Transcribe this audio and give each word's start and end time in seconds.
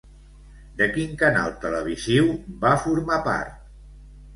De 0.79 0.87
quin 0.95 1.13
canal 1.21 1.53
televisiu 1.67 2.35
va 2.67 2.77
formar 2.89 3.23
part? 3.33 3.59